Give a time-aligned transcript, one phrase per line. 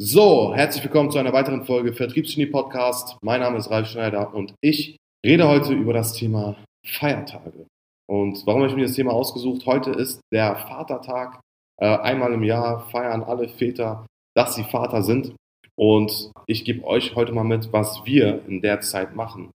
[0.00, 3.16] So, herzlich willkommen zu einer weiteren Folge Vertriebsgenie Podcast.
[3.20, 6.54] Mein Name ist Ralf Schneider und ich rede heute über das Thema
[6.86, 7.66] Feiertage.
[8.08, 9.66] Und warum habe ich mir das Thema ausgesucht?
[9.66, 11.40] Heute ist der Vatertag.
[11.80, 14.06] Äh, einmal im Jahr feiern alle Väter,
[14.36, 15.34] dass sie Vater sind.
[15.74, 19.50] Und ich gebe euch heute mal mit, was wir in der Zeit machen,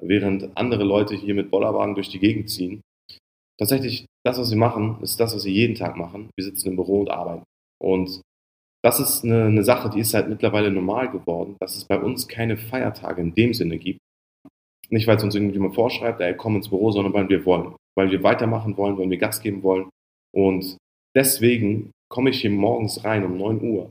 [0.00, 2.82] während andere Leute hier mit Bollerwagen durch die Gegend ziehen.
[3.58, 6.30] Tatsächlich, das, was wir machen, ist das, was wir jeden Tag machen.
[6.36, 7.42] Wir sitzen im Büro und arbeiten.
[7.82, 8.20] Und
[8.84, 12.28] das ist eine, eine Sache, die ist halt mittlerweile normal geworden, dass es bei uns
[12.28, 14.00] keine Feiertage in dem Sinne gibt.
[14.90, 17.74] Nicht, weil es uns irgendjemand vorschreibt, ey, komm ins Büro, sondern weil wir wollen.
[17.96, 19.90] Weil wir weitermachen wollen, weil wir Gas geben wollen.
[20.34, 20.78] Und
[21.14, 23.90] deswegen komme ich hier morgens rein um 9 Uhr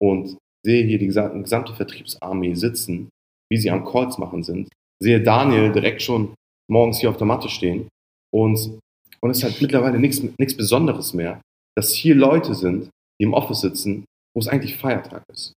[0.00, 3.08] und sehe hier die gesamte Vertriebsarmee sitzen,
[3.50, 4.68] wie sie am Calls machen sind.
[5.02, 6.34] Sehe Daniel direkt schon
[6.70, 7.88] morgens hier auf der Matte stehen.
[8.32, 8.78] Und,
[9.20, 11.40] und es ist halt mittlerweile nichts Besonderes mehr,
[11.76, 14.04] dass hier Leute sind, die im Office sitzen
[14.36, 15.54] wo es eigentlich Feiertag ist.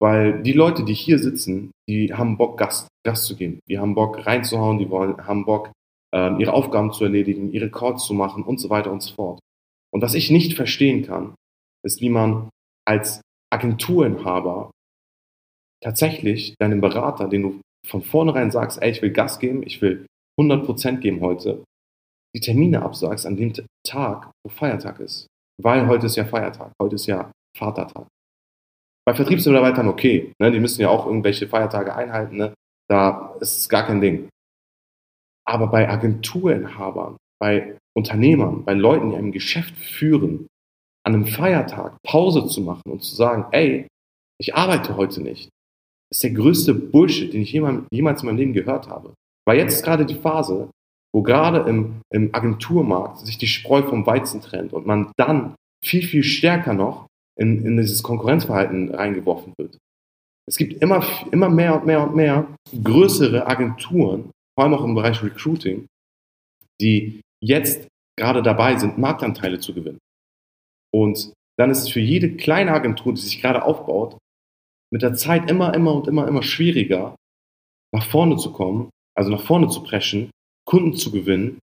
[0.00, 3.60] Weil die Leute, die hier sitzen, die haben Bock, Gast, Gast zu geben.
[3.68, 5.70] Die haben Bock, reinzuhauen, die wollen, haben Bock,
[6.14, 9.40] ähm, ihre Aufgaben zu erledigen, ihre Calls zu machen und so weiter und so fort.
[9.92, 11.34] Und was ich nicht verstehen kann,
[11.84, 12.48] ist, wie man
[12.86, 13.20] als
[13.52, 14.70] Agenturinhaber
[15.82, 20.06] tatsächlich deinem Berater, den du von vornherein sagst, ey, ich will Gas geben, ich will
[20.40, 21.62] 100% geben heute,
[22.34, 23.52] die Termine absagst an dem
[23.86, 25.26] Tag, wo Feiertag ist.
[25.62, 28.06] Weil heute ist ja Feiertag, heute ist ja Vatertag.
[29.04, 30.52] Bei Vertriebsmitarbeitern okay, ne?
[30.52, 32.54] die müssen ja auch irgendwelche Feiertage einhalten, ne?
[32.88, 34.28] da ist es gar kein Ding.
[35.44, 40.46] Aber bei Agenturinhabern, bei Unternehmern, bei Leuten, die ein Geschäft führen,
[41.04, 43.88] an einem Feiertag Pause zu machen und zu sagen, ey,
[44.40, 45.48] ich arbeite heute nicht,
[46.12, 49.14] ist der größte Bullshit, den ich jemals in meinem Leben gehört habe.
[49.46, 50.70] Weil jetzt ist gerade die Phase,
[51.12, 56.02] wo gerade im, im Agenturmarkt sich die Spreu vom Weizen trennt und man dann viel,
[56.02, 57.06] viel stärker noch
[57.38, 59.78] in, in dieses Konkurrenzverhalten reingeworfen wird.
[60.48, 62.46] Es gibt immer, immer mehr und mehr und mehr
[62.82, 65.86] größere Agenturen, vor allem auch im Bereich Recruiting,
[66.80, 69.98] die jetzt gerade dabei sind, Marktanteile zu gewinnen.
[70.92, 74.18] Und dann ist es für jede kleine Agentur, die sich gerade aufbaut,
[74.92, 77.16] mit der Zeit immer, immer und immer, immer schwieriger,
[77.94, 80.30] nach vorne zu kommen, also nach vorne zu preschen,
[80.66, 81.58] Kunden zu gewinnen,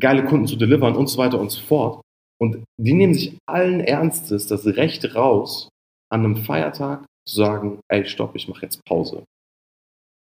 [0.00, 2.02] geile Kunden zu delivern und so weiter und so fort.
[2.40, 5.68] Und die nehmen sich allen Ernstes das Recht raus,
[6.10, 9.24] an einem Feiertag zu sagen, ey, stopp, ich mache jetzt Pause.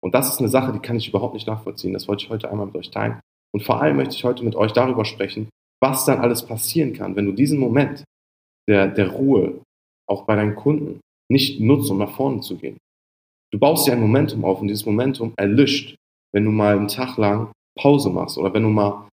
[0.03, 1.93] Und das ist eine Sache, die kann ich überhaupt nicht nachvollziehen.
[1.93, 3.21] Das wollte ich heute einmal mit euch teilen.
[3.53, 5.49] Und vor allem möchte ich heute mit euch darüber sprechen,
[5.83, 8.05] was dann alles passieren kann, wenn du diesen Moment
[8.69, 9.61] der, der Ruhe
[10.09, 12.79] auch bei deinen Kunden nicht nutzt, um nach vorne zu gehen.
[13.53, 15.97] Du baust dir ein Momentum auf und dieses Momentum erlischt,
[16.33, 19.08] wenn du mal einen Tag lang Pause machst oder wenn du mal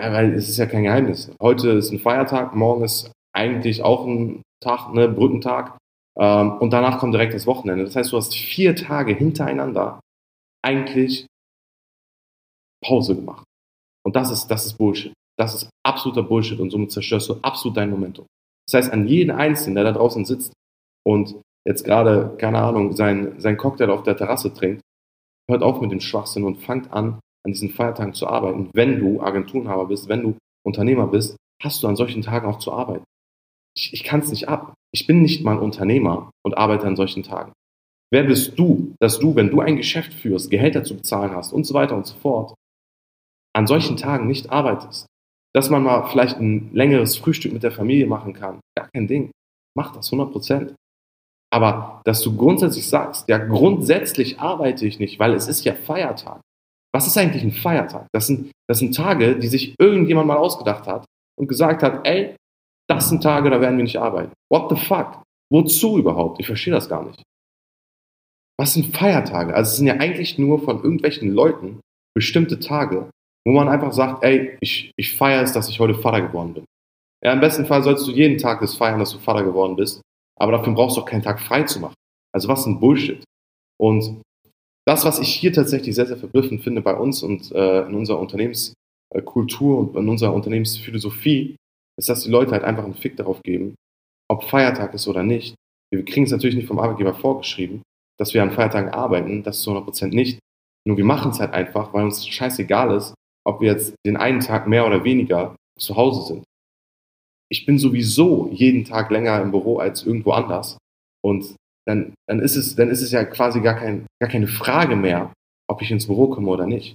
[0.00, 1.30] weil es ist ja kein Geheimnis.
[1.40, 5.76] Heute ist ein Feiertag, morgen ist eigentlich auch ein Tag, ne, Brückentag.
[6.18, 7.84] Ähm, und danach kommt direkt das Wochenende.
[7.84, 10.00] Das heißt, du hast vier Tage hintereinander
[10.64, 11.26] eigentlich
[12.84, 13.44] Pause gemacht.
[14.04, 15.12] Und das ist, das ist Bullshit.
[15.38, 18.26] Das ist absoluter Bullshit und somit zerstörst du absolut dein Momentum.
[18.66, 20.52] Das heißt, an jeden Einzelnen, der da draußen sitzt
[21.06, 24.82] und jetzt gerade, keine Ahnung, sein, sein Cocktail auf der Terrasse trinkt,
[25.48, 28.70] hört auf mit dem Schwachsinn und fangt an, an diesen Feiertagen zu arbeiten.
[28.74, 32.72] Wenn du Agenturenhaber bist, wenn du Unternehmer bist, hast du an solchen Tagen auch zu
[32.72, 33.04] arbeiten.
[33.76, 34.74] Ich, ich kann es nicht ab.
[34.92, 37.52] Ich bin nicht mal Unternehmer und arbeite an solchen Tagen.
[38.10, 41.64] Wer bist du, dass du, wenn du ein Geschäft führst, Gehälter zu bezahlen hast und
[41.64, 42.54] so weiter und so fort,
[43.54, 45.06] an solchen Tagen nicht arbeitest?
[45.54, 49.30] Dass man mal vielleicht ein längeres Frühstück mit der Familie machen kann, gar kein Ding.
[49.74, 50.74] Mach das 100 Prozent.
[51.50, 56.40] Aber dass du grundsätzlich sagst, ja, grundsätzlich arbeite ich nicht, weil es ist ja Feiertag.
[56.94, 58.06] Was ist eigentlich ein Feiertag?
[58.12, 61.04] Das sind, das sind Tage, die sich irgendjemand mal ausgedacht hat
[61.38, 62.34] und gesagt hat, ey,
[62.88, 64.32] das sind Tage, da werden wir nicht arbeiten.
[64.50, 65.22] What the fuck?
[65.52, 66.40] Wozu überhaupt?
[66.40, 67.22] Ich verstehe das gar nicht.
[68.58, 69.54] Was sind Feiertage?
[69.54, 71.80] Also es sind ja eigentlich nur von irgendwelchen Leuten
[72.16, 73.10] bestimmte Tage,
[73.46, 76.64] wo man einfach sagt, ey, ich, ich feiere es, dass ich heute Vater geworden bin.
[77.24, 80.00] Ja, im besten Fall sollst du jeden Tag das feiern, dass du Vater geworden bist,
[80.38, 81.94] aber dafür brauchst du auch keinen Tag frei zu machen.
[82.34, 83.22] Also was ein Bullshit.
[83.80, 84.22] Und
[84.88, 88.18] das, was ich hier tatsächlich sehr, sehr verblüffend finde bei uns und äh, in unserer
[88.20, 91.56] Unternehmenskultur und in unserer Unternehmensphilosophie,
[91.98, 93.74] ist, dass die Leute halt einfach einen Fick darauf geben,
[94.30, 95.54] ob Feiertag ist oder nicht.
[95.92, 97.82] Wir kriegen es natürlich nicht vom Arbeitgeber vorgeschrieben,
[98.18, 100.38] dass wir an Feiertagen arbeiten, das zu 100 Prozent nicht.
[100.86, 103.12] Nur wir machen es halt einfach, weil uns scheißegal ist,
[103.44, 106.44] ob wir jetzt den einen Tag mehr oder weniger zu Hause sind.
[107.50, 110.78] Ich bin sowieso jeden Tag länger im Büro als irgendwo anders.
[111.22, 111.56] Und
[111.88, 115.32] dann, dann, ist es, dann ist es ja quasi gar, kein, gar keine Frage mehr,
[115.70, 116.94] ob ich ins Büro komme oder nicht.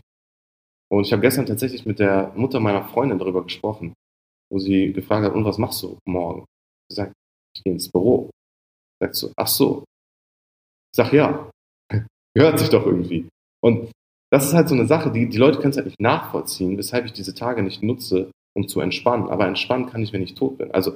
[0.92, 3.96] Und ich habe gestern tatsächlich mit der Mutter meiner Freundin darüber gesprochen,
[4.52, 6.46] wo sie gefragt hat, und was machst du morgen?
[6.90, 7.14] Sie sagt,
[7.56, 8.30] ich gehe ins Büro.
[9.02, 9.84] Sagt so, ach so,
[10.94, 11.50] Ich sage, ja,
[12.36, 13.28] gehört sich doch irgendwie.
[13.64, 13.92] Und
[14.32, 17.06] das ist halt so eine Sache, die, die Leute können es halt nicht nachvollziehen, weshalb
[17.06, 19.30] ich diese Tage nicht nutze, um zu entspannen.
[19.30, 20.70] Aber entspannen kann ich, wenn ich tot bin.
[20.72, 20.96] Also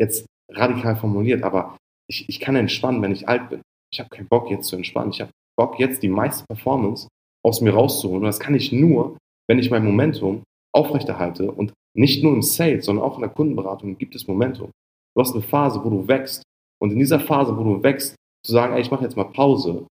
[0.00, 1.76] jetzt radikal formuliert, aber
[2.12, 3.62] ich, ich kann entspannen, wenn ich alt bin.
[3.90, 5.12] Ich habe keinen Bock jetzt zu entspannen.
[5.12, 7.08] Ich habe Bock jetzt die meiste Performance
[7.44, 8.22] aus mir rauszuholen.
[8.22, 9.16] Und das kann ich nur,
[9.48, 10.42] wenn ich mein Momentum
[10.74, 14.70] aufrechterhalte und nicht nur im Sales, sondern auch in der Kundenberatung gibt es Momentum.
[15.14, 16.42] Du hast eine Phase, wo du wächst.
[16.80, 19.86] Und in dieser Phase, wo du wächst, zu sagen, ey, ich mache jetzt mal Pause,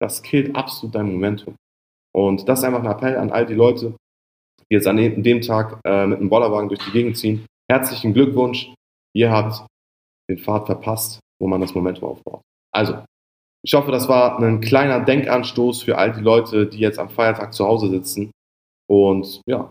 [0.00, 1.54] das killt absolut dein Momentum.
[2.14, 3.94] Und das ist einfach ein Appell an all die Leute,
[4.70, 7.46] die jetzt an dem Tag äh, mit einem Bollerwagen durch die Gegend ziehen.
[7.70, 8.72] Herzlichen Glückwunsch,
[9.14, 9.66] ihr habt
[10.28, 12.40] den Pfad verpasst, wo man das Momentum aufbaut.
[12.72, 13.04] Also,
[13.62, 17.52] ich hoffe, das war ein kleiner Denkanstoß für all die Leute, die jetzt am Feiertag
[17.52, 18.30] zu Hause sitzen.
[18.88, 19.70] Und ja,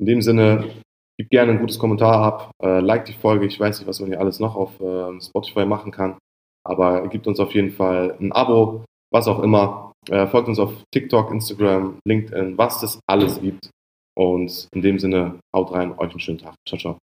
[0.00, 0.70] in dem Sinne,
[1.18, 3.44] gib gerne ein gutes Kommentar ab, äh, like die Folge.
[3.44, 6.16] Ich weiß nicht, was man hier alles noch auf äh, Spotify machen kann,
[6.64, 9.92] aber gibt uns auf jeden Fall ein Abo, was auch immer.
[10.08, 13.70] Äh, folgt uns auf TikTok, Instagram, LinkedIn, was es alles gibt.
[14.16, 16.54] Und in dem Sinne, haut rein, euch einen schönen Tag.
[16.66, 17.11] Ciao, ciao.